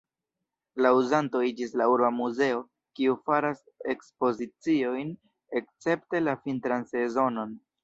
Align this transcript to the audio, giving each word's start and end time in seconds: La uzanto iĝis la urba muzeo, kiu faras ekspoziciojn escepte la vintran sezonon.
La 0.85 0.91
uzanto 0.99 1.41
iĝis 1.49 1.75
la 1.81 1.85
urba 1.95 2.09
muzeo, 2.21 2.63
kiu 3.01 3.15
faras 3.29 3.61
ekspoziciojn 3.95 5.15
escepte 5.63 6.25
la 6.27 6.37
vintran 6.49 6.91
sezonon. 6.97 7.57